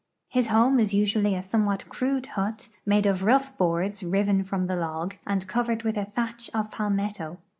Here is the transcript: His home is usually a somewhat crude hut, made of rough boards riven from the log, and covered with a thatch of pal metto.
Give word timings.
His 0.29 0.47
home 0.47 0.79
is 0.79 0.95
usually 0.95 1.35
a 1.35 1.43
somewhat 1.43 1.87
crude 1.87 2.25
hut, 2.25 2.69
made 2.87 3.05
of 3.05 3.23
rough 3.23 3.55
boards 3.55 4.01
riven 4.01 4.43
from 4.43 4.65
the 4.65 4.75
log, 4.75 5.15
and 5.27 5.45
covered 5.47 5.83
with 5.83 5.95
a 5.95 6.05
thatch 6.05 6.49
of 6.55 6.71
pal 6.71 6.89
metto. 6.89 7.37